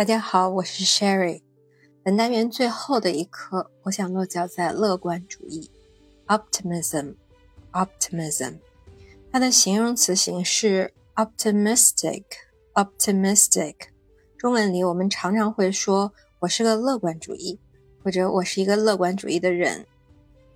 [0.00, 1.42] 大家好，我是 Sherry。
[2.02, 5.70] 本单元最后的一课，我想落脚在乐观主义
[6.26, 7.16] （optimism）。
[7.72, 8.54] optimism，
[9.30, 12.24] 它的形容词形式 optimistic。
[12.72, 13.74] optimistic，
[14.38, 17.60] 中文里我们常常会说“我是个乐观主义”
[18.02, 19.84] 或者“我是一个乐观主义的人”。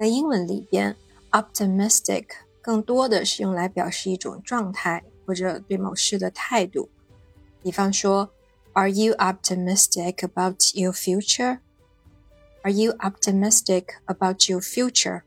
[0.00, 0.96] 在英文里边
[1.32, 2.24] ，optimistic
[2.62, 6.88] 更多的是用来表示一种状态或者对某事的态度。
[7.62, 8.30] 比方说
[8.74, 11.58] ，Are you optimistic about your future?
[12.62, 15.22] Are you optimistic about your future?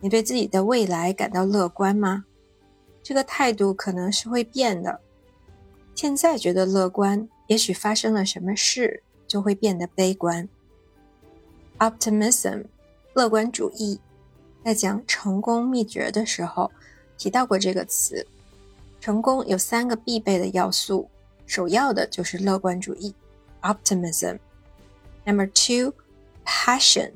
[0.00, 2.24] 你对自己的未来感到乐观吗？
[3.02, 5.00] 这个态度可能是会变的。
[5.94, 10.48] 现在觉得乐观，也许发生了什么事就会变得悲观。
[11.78, 12.64] Optimism，
[13.14, 14.00] 乐观主义，
[14.64, 16.70] 在讲成功秘诀的时候
[17.18, 18.26] 提到过这个词。
[19.00, 21.08] 成功有三个必备的要素。
[21.51, 23.15] 首要的就是乐观主义，
[23.61, 25.93] optimism。Number two,
[26.45, 27.13] passion,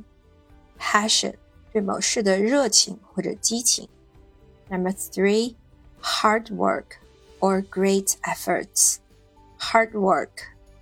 [0.79, 1.35] passion
[1.71, 3.87] 对某事的热情或者激情。
[4.69, 5.55] Number three,
[6.01, 6.97] hard work
[7.39, 8.97] or great efforts,
[9.59, 10.29] hard work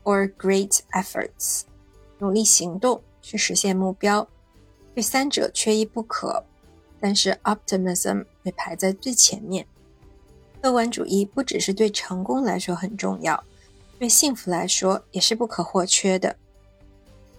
[0.04, 1.64] or great efforts
[2.20, 4.28] 努力行动去实现目标。
[4.96, 6.44] 这三者缺一不可，
[7.00, 9.66] 但是 optimism 被排在最前面。
[10.65, 13.45] 乐观主义不只是对成功来说很重要，
[13.99, 16.35] 对幸福来说也是不可或缺的。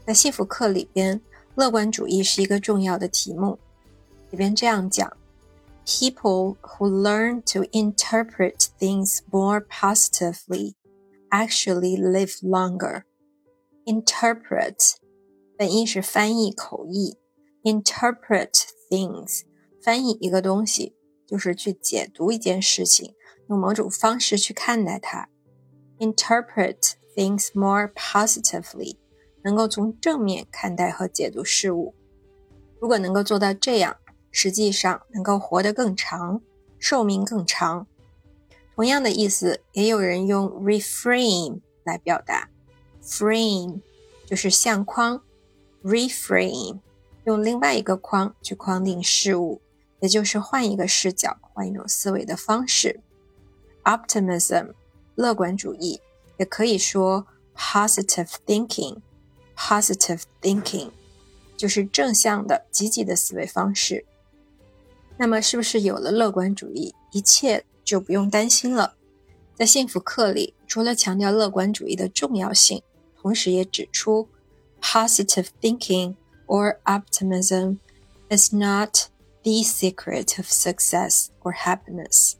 [0.06, 1.20] 在幸福课里边，
[1.56, 3.58] 乐观主义是一个重要的题目。
[4.30, 5.12] 里边这样讲
[5.88, 10.76] ：People who learn to interpret things more positively
[11.32, 13.06] actually live longer.
[13.86, 14.98] Interpret
[15.58, 17.18] 本意是翻译口译
[17.64, 18.52] ，interpret
[18.88, 19.42] things
[19.82, 20.94] 翻译一个东西。
[21.28, 23.15] 就是去解读一件事情，
[23.48, 25.30] 用某种方式去看待它
[26.00, 28.98] ，interpret things more positively，
[29.44, 31.94] 能够从正面看待和解读事物。
[32.80, 33.98] 如果能够做到这样，
[34.32, 36.42] 实际上能够活得更长，
[36.80, 37.88] 寿命更长。
[38.76, 42.50] 同样的意思，也有人用 reframe 来表达
[43.02, 43.80] ，frame
[44.26, 45.24] 就是相框
[45.84, 46.80] ，reframe
[47.24, 49.62] 用另外一个框去框定事物。
[50.02, 53.00] 也就是换一个视角，换一种思维的方式。
[53.85, 54.73] Optimism，
[55.15, 56.01] 乐观主义，
[56.39, 57.27] 也可以说
[57.57, 60.91] positive thinking。Positive thinking
[61.57, 64.07] 就是正向的、积极的思维方式。
[65.19, 68.95] 那么，是不是有了乐观主义，一切就不用担心了？
[69.55, 72.83] 在幸福课里，除了强调乐观主义的重要性，
[73.21, 74.29] 同时也指出，
[74.81, 76.15] positive thinking
[76.47, 77.77] or optimism
[78.31, 79.11] is not
[79.43, 82.35] The secret of success or happiness，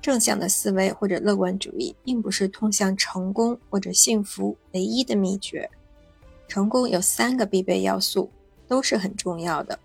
[0.00, 5.68] 正向的思维或者乐观主义，并不是通向成功或者幸福唯一的秘诀。
[6.48, 8.30] 成功有三个必备要素，
[8.66, 9.78] 都是很重要的。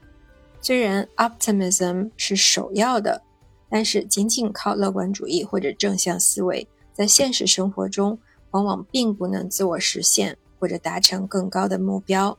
[0.62, 3.22] 虽然 optimism 是首要的，
[3.70, 8.18] 但是仅仅靠乐观主义或者正向思维，在现实生活中
[8.52, 12.38] 往往并不能自我实现或者达成更高的目标。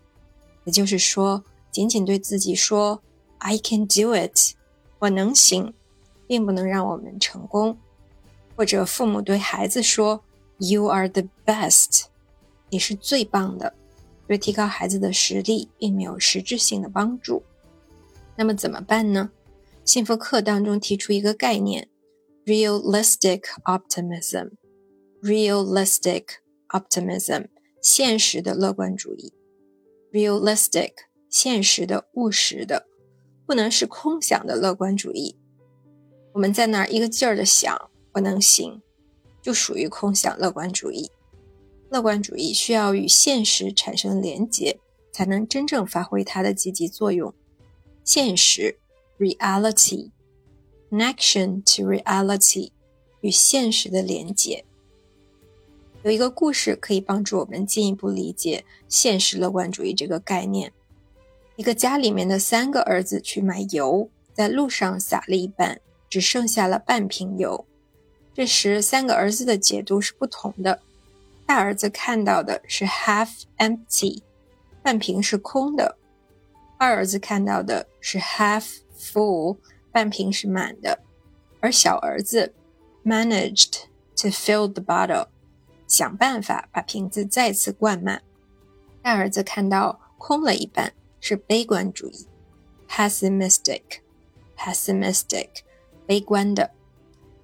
[0.64, 3.00] 也就是说，仅仅对自己说。
[3.38, 4.54] I can do it，
[4.98, 5.74] 我能行，
[6.26, 7.78] 并不能让我们成功。
[8.56, 10.24] 或者父母对孩子说
[10.58, 12.04] ：“You are the best，
[12.70, 13.74] 你是最棒的。”
[14.26, 17.42] 对提高孩子的实力并没有实质性的帮助。
[18.34, 19.30] 那么怎么办呢？
[19.84, 21.88] 幸福课当中提出一个概念
[22.44, 24.50] ：realistic optimism。
[25.22, 26.24] realistic
[26.68, 27.46] optimism，
[27.80, 29.32] 现实的乐观主义。
[30.10, 30.92] realistic，
[31.30, 32.86] 现实的、务实的。
[33.46, 35.36] 不能是空想的乐观主义，
[36.36, 38.82] 我们在那儿一个劲儿的想我能行，
[39.40, 41.10] 就属于空想乐观主义。
[41.88, 44.78] 乐观主义需要与现实产生连结，
[45.10, 47.32] 才能真正发挥它的积极作用。
[48.04, 48.76] 现实
[49.18, 52.72] （reality），connection to reality，
[53.22, 54.66] 与现实的连结。
[56.02, 60.70] 有一个故事可以帮助我们进一步理解现实乐观主义这个概念。
[61.56, 67.66] 一个家里面的三个儿子去买油，在路上洒了一半，只剩下了半瓶油。
[68.34, 70.80] 这时，三个儿子的解读是不同的。
[71.46, 74.22] 大儿子看到的是 half empty，
[74.82, 75.96] 半瓶是空的；
[76.78, 79.58] 二儿子看到的是 half full，
[79.90, 81.00] 半瓶是满的。
[81.60, 82.54] 而小儿子
[83.04, 83.84] managed
[84.16, 85.28] to fill the bottle，
[85.86, 88.22] 想办法把瓶子再次灌满。
[89.02, 90.92] 大儿子看到空了一半。
[91.18, 92.26] 是悲观主义
[92.88, 95.48] ，pessimistic，pessimistic，
[96.06, 96.70] 悲观的。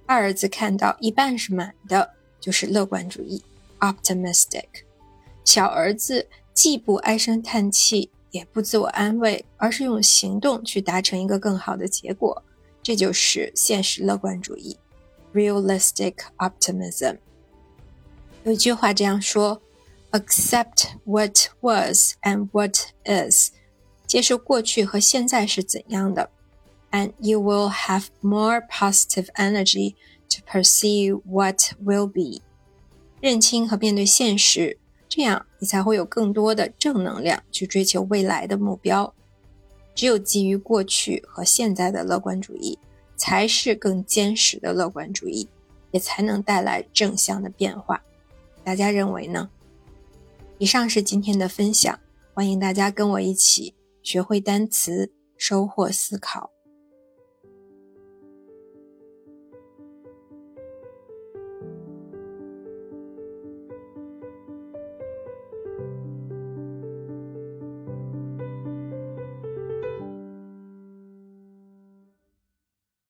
[0.07, 2.11] 二儿子看到一半是满的，
[2.41, 3.43] 就是乐观主义
[3.81, 4.67] ，optimistic，
[5.45, 12.43] 小儿子既不唉声叹气，也不自我安慰，而是用行动去达成一个更好的结果。
[12.83, 14.77] 这就是现实乐观主义
[15.33, 17.17] （realistic optimism）。
[18.45, 19.63] 有一句话这样说
[20.11, 23.53] ：“Accept what was and what is。”
[24.05, 26.29] 接受过去和现在是怎样的
[26.93, 29.97] ，and you will have more positive energy
[30.31, 32.41] to pursue what will be。
[33.21, 34.79] 认清和面对现实。
[35.09, 39.13] 这样，你才会有更多的正能量去追求未来的目标。
[39.95, 42.79] 只有基于过去和现在的乐观主义，
[43.15, 45.47] 才是更坚实的乐观主义，
[45.91, 48.03] 也才能带来正向的变化。
[48.65, 49.51] 大家认为呢？
[50.57, 52.01] 以上是今天的分享，
[52.33, 56.51] 欢迎大家跟我一起学会单词，收获思考。